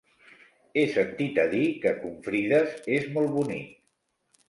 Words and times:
He 0.77 0.85
sentit 0.93 1.37
a 1.45 1.45
dir 1.53 1.69
que 1.85 1.93
Confrides 2.01 2.77
és 2.99 3.09
molt 3.19 3.35
bonic. 3.41 3.81